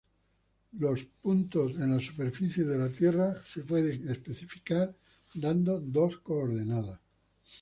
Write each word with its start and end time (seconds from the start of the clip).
Los 0.79 1.03
puntos 1.05 1.75
en 1.75 1.91
la 1.95 1.99
superficie 1.99 2.63
de 2.63 2.75
la 2.75 2.89
Tierra 2.89 3.35
se 3.53 3.61
pueden 3.61 4.09
especificar 4.09 4.97
dando 5.35 5.79
dos 5.79 6.17
coordenadas. 6.17 6.99